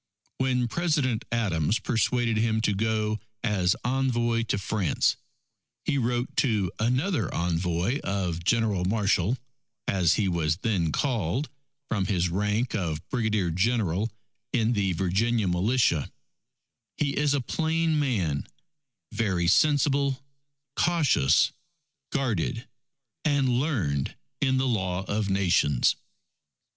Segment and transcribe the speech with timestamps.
[0.39, 5.15] When President Adams persuaded him to go as envoy to France,
[5.85, 9.37] he wrote to another envoy of "General Marshall,"
[9.87, 11.49] as he was then called,
[11.87, 14.09] from his rank of Brigadier General
[14.51, 16.11] in the Virginia Militia:
[16.97, 18.47] "He is a plain man,
[19.11, 20.23] very sensible,
[20.75, 21.51] cautious,
[22.11, 22.67] guarded,
[23.23, 25.95] and learned in the Law of Nations."